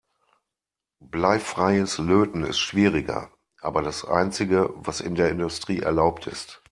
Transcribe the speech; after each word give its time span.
Bleifreies 0.99 1.99
Löten 1.99 2.43
ist 2.43 2.57
schwieriger, 2.57 3.29
aber 3.59 3.83
das 3.83 4.03
einzige, 4.03 4.71
was 4.73 4.99
in 4.99 5.13
der 5.13 5.29
Industrie 5.29 5.79
erlaubt 5.81 6.25
ist. 6.25 6.59